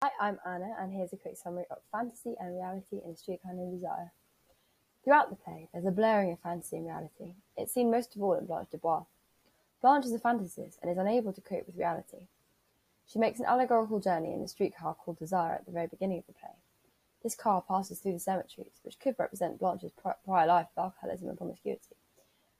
[0.00, 3.72] Hi, I'm Anna, and here's a quick summary of fantasy and reality in Streetcar Named
[3.72, 4.12] Desire.
[5.02, 7.34] Throughout the play, there's a blurring of fantasy and reality.
[7.56, 9.06] It's seen most of all in Blanche Dubois.
[9.82, 12.28] Blanche is a fantasist and is unable to cope with reality.
[13.08, 16.26] She makes an allegorical journey in a streetcar called Desire at the very beginning of
[16.28, 16.54] the play.
[17.24, 19.90] This car passes through the cemeteries, which could represent Blanche's
[20.24, 21.96] prior life of alcoholism and promiscuity,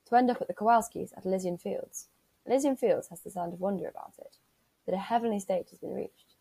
[0.09, 2.09] to end up at the Kowalskis at Elysian Fields.
[2.46, 4.39] Elysian Fields has the sound of wonder about it,
[4.86, 6.34] that a heavenly state has been reached.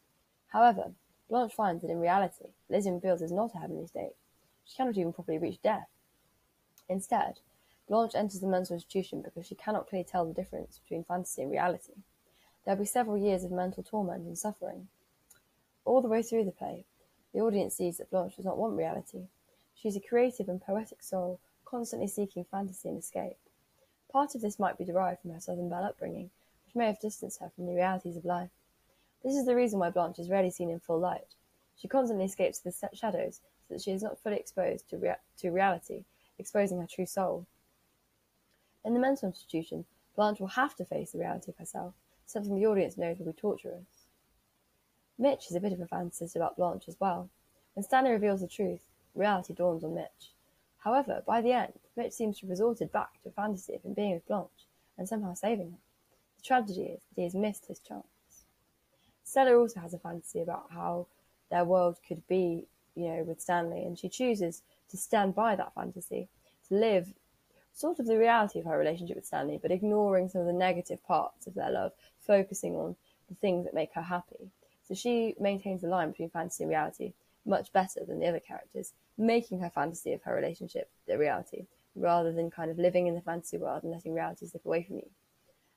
[0.47, 0.93] However,
[1.29, 4.15] Blanche finds that in reality, Elysian Fields is not a heavenly state.
[4.65, 5.87] She cannot even properly reach death.
[6.89, 7.39] Instead,
[7.87, 11.51] Blanche enters the mental institution because she cannot clearly tell the difference between fantasy and
[11.51, 11.93] reality.
[12.65, 14.89] There will be several years of mental torment and suffering.
[15.85, 16.85] All the way through the play,
[17.33, 19.27] the audience sees that Blanche does not want reality.
[19.73, 23.37] She is a creative and poetic soul, constantly seeking fantasy and escape.
[24.11, 26.31] Part of this might be derived from her Southern Belle upbringing,
[26.65, 28.49] which may have distanced her from the realities of life.
[29.23, 31.35] This is the reason why Blanche is rarely seen in full light.
[31.75, 35.51] She constantly escapes the shadows so that she is not fully exposed to, rea- to
[35.51, 36.05] reality,
[36.39, 37.45] exposing her true soul.
[38.85, 41.93] In the mental institution, Blanche will have to face the reality of herself,
[42.25, 44.07] something the audience knows will be torturous.
[45.17, 47.29] Mitch is a bit of a fantasist about Blanche as well.
[47.73, 50.31] When Stanley reveals the truth, reality dawns on Mitch.
[50.79, 53.93] However, by the end, Mitch seems to have resorted back to a fantasy of him
[53.93, 55.77] being with Blanche and somehow saving her.
[56.37, 58.16] The tragedy is that he has missed his chance.
[59.37, 61.05] Stella also has a fantasy about how
[61.51, 65.75] their world could be, you know, with Stanley, and she chooses to stand by that
[65.75, 66.27] fantasy,
[66.67, 67.13] to live
[67.71, 71.05] sort of the reality of her relationship with Stanley, but ignoring some of the negative
[71.05, 72.95] parts of their love, focusing on
[73.29, 74.49] the things that make her happy.
[74.87, 77.13] So she maintains the line between fantasy and reality
[77.45, 82.31] much better than the other characters, making her fantasy of her relationship the reality, rather
[82.31, 85.09] than kind of living in the fantasy world and letting reality slip away from you.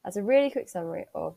[0.03, 1.37] That's a really quick summary of